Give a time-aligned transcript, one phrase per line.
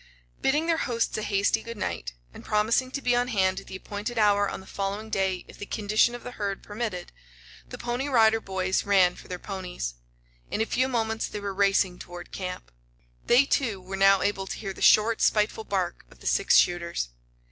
[0.41, 3.75] Bidding their hosts a hasty good night, and promising to be on hand at the
[3.75, 7.11] appointed hour on the following day if the condition of the herd permitted,
[7.69, 9.93] the Pony Rider Boys ran for their ponies.
[10.49, 12.71] In a few moments they were racing toward camp.
[13.27, 17.09] They, too, were now able to hear the short, spiteful bark of the six shooters.